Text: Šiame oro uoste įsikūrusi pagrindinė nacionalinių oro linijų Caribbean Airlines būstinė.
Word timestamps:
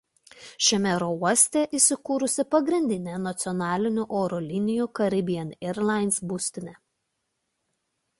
Šiame 0.67 0.91
oro 0.99 1.07
uoste 1.23 1.61
įsikūrusi 1.79 2.45
pagrindinė 2.55 3.17
nacionalinių 3.25 4.05
oro 4.21 4.39
linijų 4.47 4.87
Caribbean 5.01 5.53
Airlines 5.73 6.19
būstinė. 6.33 6.75